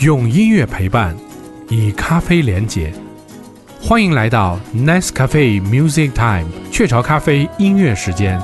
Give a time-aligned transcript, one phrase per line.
[0.00, 1.14] 用音乐陪伴，
[1.68, 2.90] 以咖啡连结。
[3.78, 8.40] 欢迎来到 Nice Cafe Music Time，雀巢咖啡音乐时间。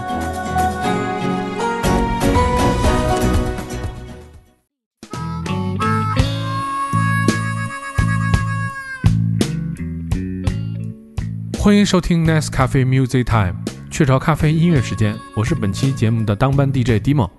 [11.59, 13.55] 欢迎收听 Nice Cafe Music Time，
[13.91, 15.17] 雀巢咖啡音乐时间。
[15.35, 17.31] 我是本期节目的当班 DJ Dimo。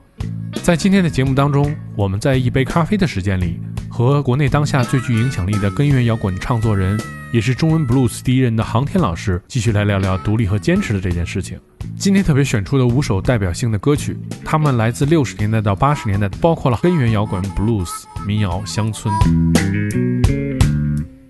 [0.63, 3.59] 在今天的节目当中，我们在一杯咖啡的时间里，
[3.97, 7.01] 和国内当下最具影响力的根源摇滚唱作人，
[7.31, 11.59] 也是中文 blues 第一人的航天老师，继续来聊聊独立和坚持的这件事情。
[11.97, 14.15] 今天特别选出的五首代表性的歌曲，
[14.45, 17.89] 它们来自六十年代到八十年代，包括了根源摇滚、blues、
[18.23, 19.11] 民谣、乡村。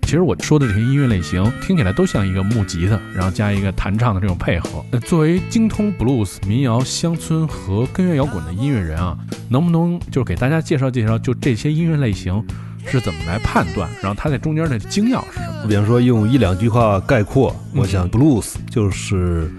[0.08, 4.82] 其实我说的这些音乐类型听起来都像一个木吉他，然后加一个弹唱的这种配合。
[4.90, 9.14] 呃，作为精通 blues、民谣、乡村和根源摇滚的音乐人啊，
[9.50, 12.42] 能不能就是给大家介绍介绍，就这些音乐类型
[12.86, 15.68] 是怎么来判断，然后它在中间的精要是什么？
[15.68, 19.52] 比方说用一两句话概括，我想 blues 就是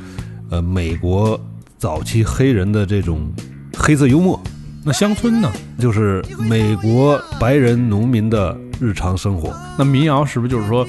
[0.49, 1.39] 呃美国
[1.77, 3.31] 早期黑人的这种
[3.77, 4.41] 黑色幽默，
[4.83, 8.57] 那乡村呢，就是美国白人农民的。
[8.79, 10.85] 日常生活，那民谣是不是就是说，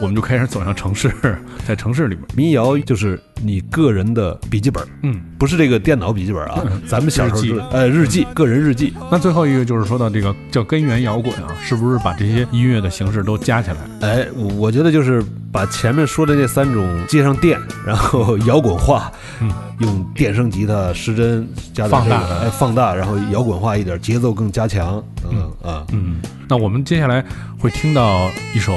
[0.00, 1.10] 我们就开始走向城市，
[1.66, 8.92] 在城市里面，民谣就是你个人的笔记本，嗯，不是这个电脑笔记本啊，咱们小时候是呃日记，个人日记。
[9.10, 13.76] 那最后一个就是说到这个叫根源摇滚啊，是不是把这些音乐的形式都加起来？
[14.08, 14.26] 哎，
[14.58, 25.40] 我觉得就是把前面说的那三种接上电，然后摇滚化，嗯，用电声吉他失真加放大，哎放大，然后摇滚化一点，节奏更加强，嗯。
[25.62, 25.86] 啊。
[25.92, 26.16] 嗯。
[26.48, 27.24] 那我们接下来
[27.58, 28.72] 会听到一首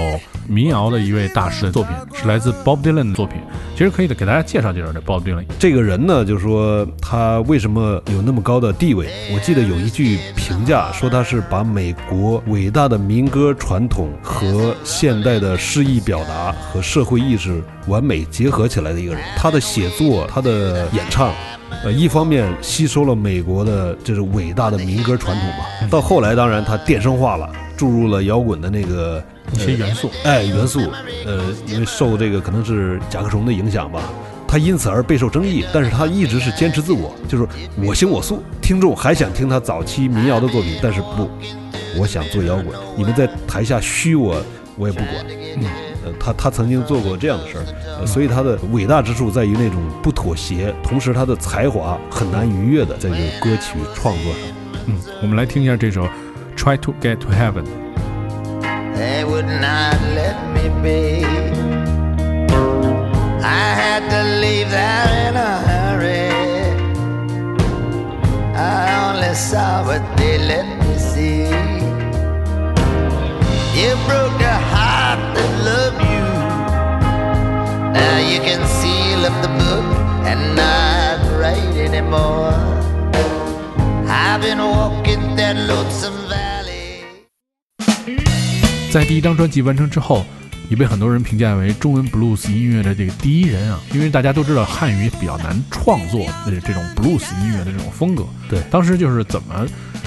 [0.49, 3.37] 民谣的一位大师的作品，是来自 Bob Dylan 的作品。
[3.77, 9.07] 其实可以给大家介绍介绍这 Bob Dylan 这个人呢，就是说他为什么有那么高的地位？
[9.33, 19.23] 我记得有一句评价说他是把美国伟大的民歌传统和现代的诗意表达和社会意识完美结合起来的一个人。
[19.37, 21.31] 他的写作，他的演唱。
[21.83, 27.47] 呃，一方面吸收了美国的这是伟大的民歌传统嘛，到后来当然它电声化了，
[27.79, 29.23] 注入了摇滚的那个
[29.53, 30.81] 一些元素，哎，元素，
[31.25, 34.01] 呃，因为受这个可能是甲壳虫的影响吧，
[34.45, 37.47] 他因此而备受争议，但是他一直是坚持自我，就是
[37.81, 41.29] 我行我素，听众还想听他早期民谣的作品，但是不，
[41.97, 44.43] 我想做摇滚，你们在台下嘘我，
[44.75, 45.25] 我也不管，
[45.55, 45.63] 嗯。
[46.19, 54.41] 他他曾经做过这样的事儿，所以他的伟大之处在于那种不妥协，同时他的才华很难逾越的，在这个歌曲创作上。
[54.87, 56.03] 嗯，我们来听一下这首
[56.59, 57.63] 《try to get to heaven.
[58.99, 61.23] They would not let me be.
[63.61, 66.27] I had to leave in a hurry.
[68.77, 71.43] I only saw what they let me see.
[73.79, 74.43] You broke
[74.73, 76.27] heart that loved you.
[77.97, 79.87] Now you can seal up the book
[80.29, 82.51] and not write anymore.
[84.11, 86.48] I've been walking that lonesome valley.
[88.91, 90.25] 在第一张专辑完成之后，
[90.67, 93.79] 也被很多人评价为中文 blues 音乐的这个第一人啊。
[93.93, 98.25] 因为大家都知道汉语比较难创作的这种 blues 音乐的这种风格。
[98.49, 99.65] 对，当时就是怎么。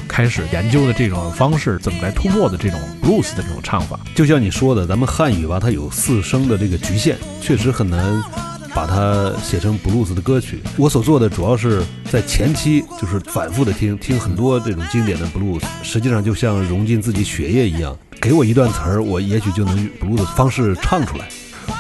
[0.09, 3.98] 开始研究的这种方式，怎么来突破的这种 blues 的这种唱法？
[4.15, 8.22] 就像你说的，咱们汉语吧，它有四声的这个局限，确实很难
[8.75, 10.60] 把它写成 blues 的歌曲。
[10.77, 21.28] 我所做的主要是在前期，就是反复的听听很多这种经典的 blues，实际上就像融进自己血液一样，给我一段词儿，我也许就能 blues 的方式唱出来。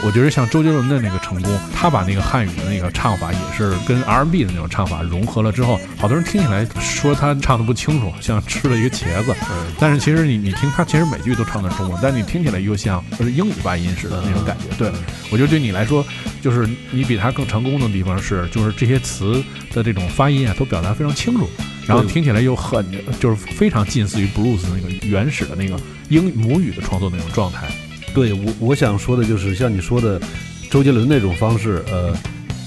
[0.04, 9.34] 我觉得像周杰伦的那个成功，他把那个汉语的那个唱法也是跟 R&B 的那种唱法融合了之后，好多人听起来说他唱的不清楚，像吃了一个茄子。
[9.78, 14.74] 但是其实你你听他，其实每句都唱的中文，但你听起来又像就是英语发音似的那种感觉。
[14.76, 14.90] 对，
[15.30, 16.04] 我觉得对你来说，
[16.40, 19.42] 就是你比他更成功的地方是，就是这些词
[19.72, 21.48] 的这种发音啊，都表达非常清楚，
[21.86, 22.84] 然后听起来又很
[23.20, 25.78] 就是非常近似于 blues 那个原始的那个
[26.08, 27.68] 英母语的创作那种状态。
[28.14, 30.20] 对我，我想说的就是像你说的，
[30.70, 32.14] 周杰伦那种方式，呃，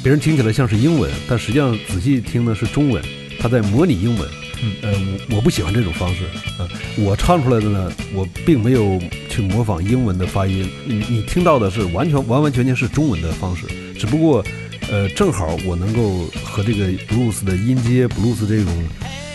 [0.04, 3.04] 别人听起来像是英文，但实际上仔细听呢是中文，
[3.40, 4.28] 他在模拟英文。
[4.64, 4.92] 嗯，呃，
[5.30, 6.24] 我我不喜欢这种方式。
[6.58, 9.00] 呃，我唱出来的呢，我并没有
[9.30, 10.68] 去模仿英文的发音。
[10.86, 13.68] 你你听到的是完全完完全全是中文的方式，
[14.00, 14.44] 只不过，
[14.92, 18.72] 呃，正好我能够和这个 blues 的音阶、blues 这种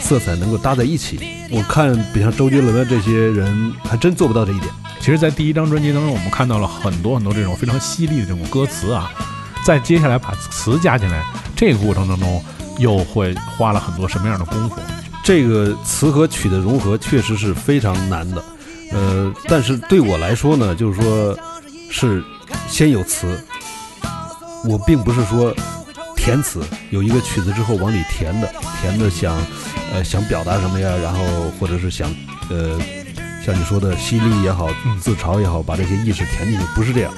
[0.01, 1.19] 色彩能够搭在一起。
[1.51, 4.73] 我看，比像周杰伦的这些人，还真做不到这一点。
[5.01, 9.11] 其实，在第一张专辑当中，我们看到了很多很多这种非常犀利的这种歌词啊，
[9.65, 11.25] 在接下来把词加进来，
[11.57, 12.43] 这个过程当中
[12.79, 14.77] 又会花了很多什么样的功夫？
[15.25, 18.45] 这个词和曲的融合确实是非常难的。
[18.93, 21.37] 呃，但是对我来说呢，就是说
[21.91, 22.23] 是
[22.69, 23.39] 先有词，
[24.65, 25.55] 我并不是说
[26.17, 29.37] 填词，有一个曲子之后往里填的，填的想
[29.93, 31.25] 呃想表达什么呀，然后
[31.59, 32.15] 或者是想
[32.51, 32.79] 呃
[33.45, 34.69] 像你说的犀利也好，
[35.01, 37.13] 自嘲也好，把这些意识填进去，不是这样，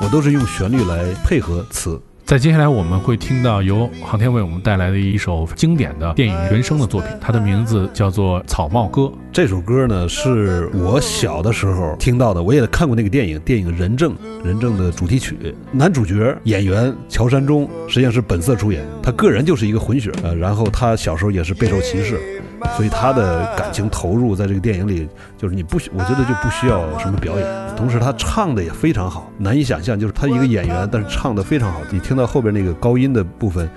[0.00, 2.00] 我都是用旋律来配合词。
[2.30, 9.02] 在接下来我们会听到由航天为我们带来的一首经典的电影原声的作品，它的名字叫做《草帽歌》。
[9.32, 14.14] 这首歌呢是我小的时候听到的，我也看过那个电影，电影《人证》，
[14.46, 15.36] 人证的主题曲，
[15.72, 22.39] 男主角演员乔山中实际上是本色出演，他个人就是一个混血，呃，然后他小时候也是备受歧视。
[22.76, 27.46] 所以他的感情投入在这个电影里，就是你不需，我觉得就不需要什么表演。
[27.76, 31.80] 同时他唱的也非常好，难以想象，就是他一个演员，但是唱的非常好。
[31.90, 33.68] 你听到后边那个高音的部分，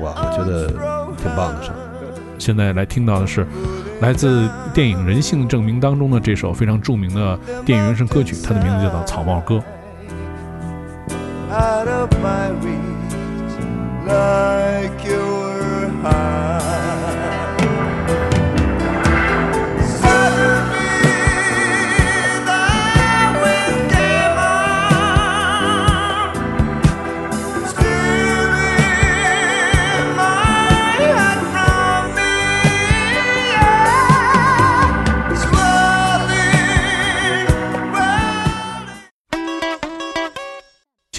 [0.00, 0.68] 哇，我觉得
[1.16, 1.60] 挺棒的。
[1.62, 1.74] 唱。
[2.38, 3.46] 现在来听到的是
[4.00, 9.56] 来自电影《人性证明》当中的这首非常著名的电影原声歌曲，它的名字叫做《草帽歌》。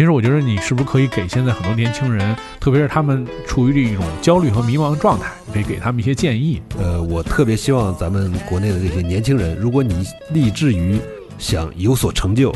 [0.04, 6.62] 其实我觉得你是不是可以给现在很多年轻人，特别是他们处于这一种焦虑和迷茫的状态，可以给他们一些建议。
[6.78, 11.00] 呃，我特别希望咱们国内的这些年轻人，如果你立志于
[11.38, 12.54] 想有所成就，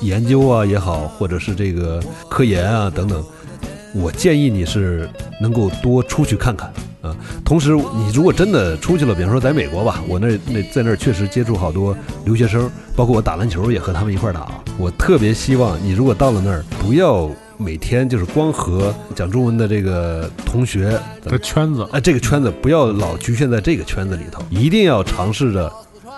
[0.00, 3.24] 研究啊也好，或者是这个科研啊等等，
[3.94, 5.08] 我建议你是
[5.40, 6.68] 能够多出去看看。
[7.52, 11.94] 啊，同时你如果真的出去了，比方说在美国吧，我那那在那儿确实接触好多
[12.24, 14.50] 留学生，包括我打篮球也和他们一块打。
[14.78, 25.70] 我特别希望你如果到了那儿，不要每天就是光和讲中文的这个同学的圈子，哎，这个圈子不要老局限在这个圈子里头，一定要尝试着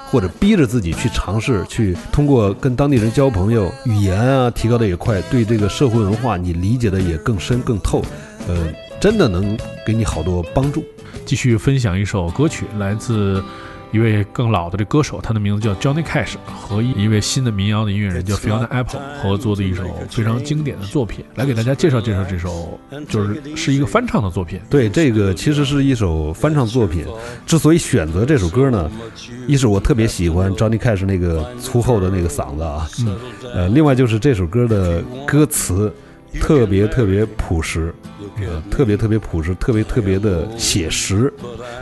[0.09, 8.05] 或者逼着自己去尝试，去通过跟当地人交朋友，语言啊提高的也快，对这个社会文化你理解的也更深更透，
[8.47, 8.55] 呃。
[9.01, 9.55] 真的能
[9.85, 10.83] 给你好多帮助。
[11.25, 13.43] 继续分享一首歌曲，来自
[13.93, 22.79] 一位更老的这歌手，他的名字叫 Johnny Cash，和一位新的民谣的音乐人叫 Fiona Apple 合作的一首非常经典的作品，来给大家介绍介绍这首，
[23.09, 24.61] 就是是一个翻唱的作品。
[24.69, 27.07] 对，这个其实是一首翻唱作品。
[27.47, 28.91] 之所以选择这首歌呢，
[29.47, 33.17] 一是我特别喜欢 Johnny Cash 那个粗厚的那个嗓子啊，嗯，
[33.55, 35.93] 呃，另外就是这首歌的歌词。
[36.41, 37.95] 特别特别朴实，
[38.39, 41.33] 呃，特别特别朴实，特别特别的写实，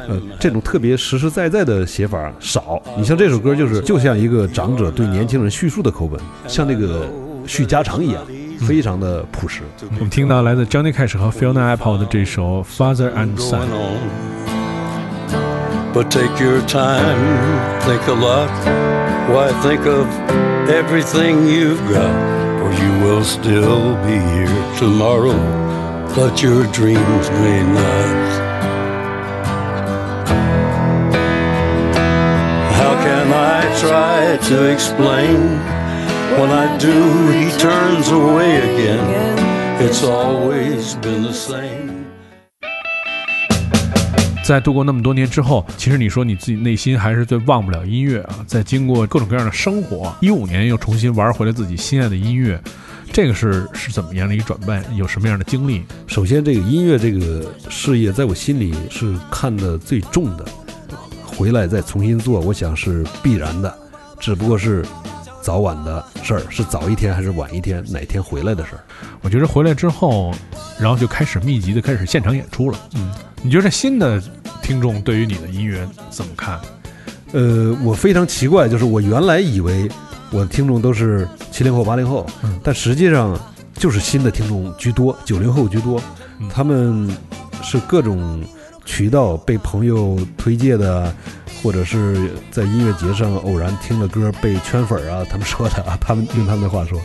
[0.09, 2.81] 呃，这种特别实实在在的写法少。
[2.97, 7.07] 你像这首歌，就是就像一个长者对年轻人叙述的口吻，像那个
[7.47, 8.23] 叙家常一样，
[8.61, 9.63] 非常的朴实。
[9.97, 13.61] 我们听到来自 Johnny Cash 和 Fiona Apple 的这首《Father and Son》。
[15.95, 17.19] But take your time,
[17.81, 18.49] think a lot.
[19.29, 20.07] Why think of
[20.67, 22.42] everything you've got?
[22.81, 25.37] You will still be here tomorrow,
[26.15, 28.23] but your dreams may not.
[32.79, 35.39] How can I try to explain?
[36.39, 39.83] When I do, he turns away again.
[39.83, 42.02] It's always been the same.
[44.43, 48.45] 在度过那么多年之后，其实你说你自己内心还是最忘不了音乐啊。
[48.47, 52.61] 在经过各种各样的生活，一五年又重新玩回了自己心爱的音乐，
[53.13, 54.85] 这个是是怎么样的一个转变？
[54.97, 55.85] 有什么样的经历？
[56.09, 60.45] 首先，这个音乐这个事业在我心里是看得最重的，
[61.25, 63.73] 回来再重新做，我想是必然的，
[64.19, 64.85] 只不过是
[65.43, 68.81] 早晚的事儿，是早一天还是晚一天，哪天回来的事儿。
[69.21, 70.33] 我觉得回来之后，
[70.79, 72.79] 然后就开始密集的开始现场演出了。
[72.95, 73.13] 嗯。
[73.43, 74.23] 你觉得新的
[74.63, 76.61] 听众对于你的音乐怎么看？
[77.33, 79.91] 呃，我非常奇怪，就是我原来以为
[80.31, 82.25] 我的听众都是七零后、八零后，
[82.63, 83.37] 但实际上
[83.75, 86.01] 就是新的听众居多，九零后居多。
[86.49, 87.11] 他们
[87.63, 88.45] 是各种
[88.85, 91.13] 渠道被朋友推荐的，
[91.63, 95.25] 或者是在音乐节上偶然听了歌被圈粉啊。
[95.31, 97.01] 他们说的啊，他们用他们的话说，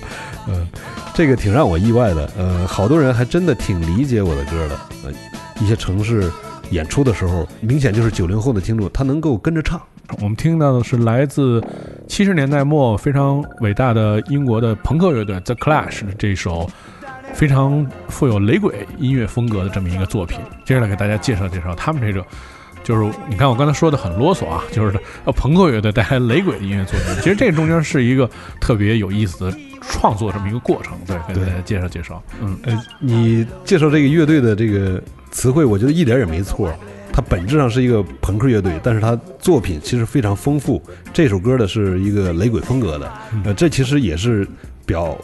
[0.48, 0.68] 嗯，
[1.14, 2.30] 这个挺让我意外的。
[2.38, 4.80] 呃，好多人还真的挺理解我的歌的。
[5.06, 5.12] 呃。
[5.60, 6.32] 一些城市
[6.70, 9.82] 演出的时候，明显就是九零后的听众，他能够跟着唱。
[10.22, 11.60] 我们听到的是来自
[12.08, 16.70] 七十年代末非常伟大的英国的朋克乐队 The Clash 这首
[17.34, 20.40] 非常富有雷鬼音乐风格的这么一个作品。
[20.64, 22.24] 接下来给大家介绍介绍他们这个。
[22.88, 28.30] 就是你看我刚才说的很啰嗦啊，就是呃朋克乐队带来雷鬼的音乐作品，其实这中间是一个
[28.62, 32.24] 特别有意思的创作这么一个过程，对，给大家介绍介绍。
[32.42, 36.74] 嗯，呃，你介绍这个乐队的这个词汇，我觉得一点也没错。
[37.12, 40.82] 它本质上是一个朋克乐队，但是它作品其实非常丰富。
[41.12, 43.12] 这首歌的是一个雷鬼风格的，
[43.44, 44.48] 呃，这其实也是
[44.86, 45.18] 表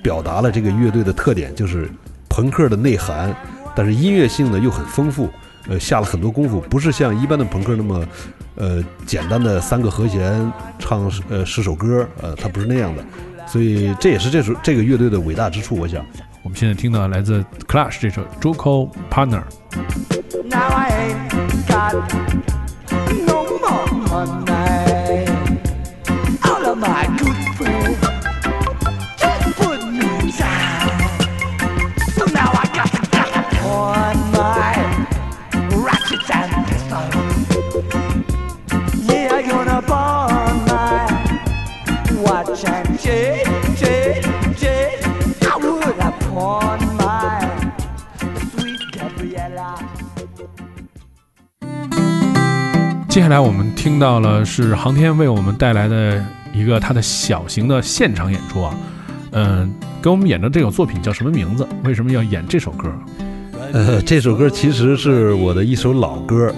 [0.00, 1.90] 表达了这个乐队的特点，就是
[2.28, 3.34] 朋克的内涵，
[3.74, 5.28] 但是音乐性呢又很丰富，
[5.68, 8.06] 呃，下了很多功夫，不是像一般的朋克那么，
[8.56, 13.04] 呃，简单的三个和弦唱呃十首歌，呃，它不是那样的，
[13.46, 16.04] 所以这也是这首这个乐队的伟大之处，我想。
[16.42, 19.42] 我们现在听到来自 Clash 这首《Joker Partner》。
[42.50, 43.44] Watch and chain,
[43.76, 44.22] chain,
[44.56, 44.98] chain.
[45.42, 47.40] I would have pawned my
[48.50, 49.78] sweet Gabriella.
[53.08, 58.74] 接下来我们听到了是航天为我们带来的一个他的小型的现场演出啊，
[59.32, 61.66] 嗯、给我们演的这首作品叫什么名字？
[61.84, 62.92] 为什么要演这首歌？
[63.72, 66.52] 呃，这首歌其实是我的一首老歌，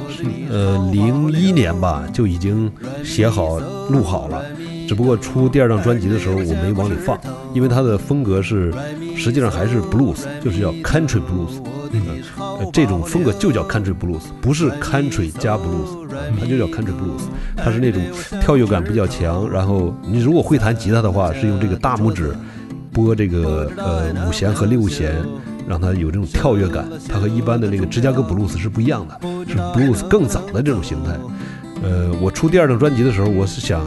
[0.50, 2.72] 呃，零一年吧就已经
[3.04, 3.58] 写好、
[3.90, 4.42] 录好了，
[4.88, 7.18] 只不过出第二张专辑的时候我没往里放，
[7.54, 8.72] 因为它的风格是
[9.16, 11.62] 实际上还是 blues，就是叫 country blues，
[11.92, 12.02] 嗯，
[12.38, 15.88] 呃，这种风格就叫 country blues，不是 country 加 blues，
[16.38, 17.22] 它就叫 country blues，
[17.56, 18.02] 它是那种
[18.40, 22.34] 跳跃感比较强，然后你如果会弹吉他的话，是用这个大拇指
[22.92, 25.14] 拨这个呃五弦和六弦。
[25.64, 31.12] 让它有这种跳跃感，它和一般的那个芝加哥布鲁斯是不一样的，是布鲁斯更早的这种形态。
[31.84, 33.80] 呃，我出第二张专辑的时候，我是想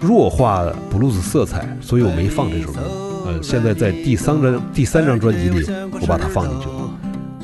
[0.00, 2.80] 弱化布鲁斯色彩，所以我没放这首歌。
[3.26, 5.66] 呃，现在在第三张第三张专辑里，
[6.00, 6.74] 我把它放进去了。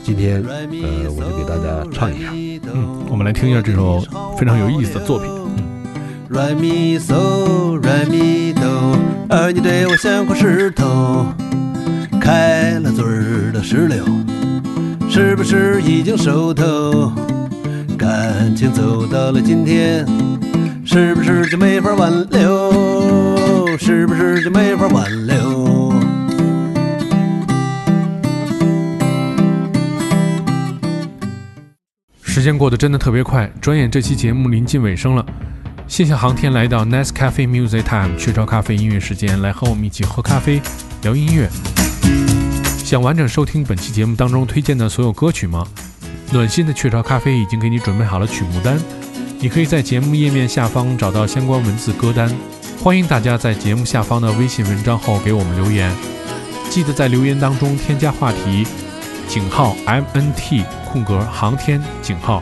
[0.03, 2.29] 今天，呃，我就给大家唱一下。
[2.73, 4.01] 嗯，我们来听一下这首
[4.39, 5.31] 非常有意思的作品。
[6.31, 8.97] 来咪嗦，来咪哆，
[9.29, 11.27] 而你对我像块石头，
[12.21, 14.05] 开了嘴儿的石榴，
[15.11, 17.13] 是不是已经熟透？
[17.99, 20.07] 感情走到了今天，
[20.93, 23.79] 是不是就没法挽留？
[23.79, 25.91] 是不是就没法挽留？
[32.21, 35.25] 时间过得真的特别快，转眼这期节目临近尾声了。
[35.89, 40.61] 谢谢航天来到 Nice Cafe Music Time 雀巢咖啡音乐时间，来和我们一起喝咖啡、
[41.05, 41.49] 聊音乐。
[42.85, 45.67] 想完整收听本期节目当中推荐的所有歌曲吗？
[46.35, 48.79] 暖心的雀巢咖啡已经给你准备好了曲目单，
[49.43, 52.31] 你可以在节目页面下方找到相关文字歌单。
[52.81, 55.93] 欢迎大家在节目下方的微信文章后给我们留言，
[56.71, 58.65] 记得在留言当中添加话题
[59.27, 62.41] 井号 MNT 空格航天井号，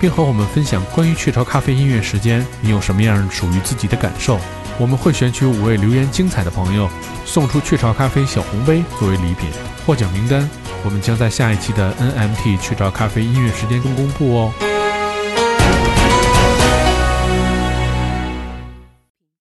[0.00, 4.40] 并和我们分享关于雀巢咖啡音乐时间，你有什么样属于自己的感受？
[4.78, 6.88] 我们会选取五位留言精彩的朋友，
[7.26, 9.50] 送出雀巢咖啡小红杯作为礼品。
[9.84, 10.48] 获奖名单
[10.86, 14.73] 我们将在下一期的 NMT 雀巢咖啡音乐时间中公布哦。